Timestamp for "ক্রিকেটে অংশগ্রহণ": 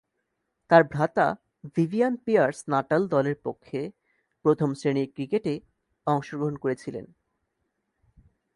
5.13-6.55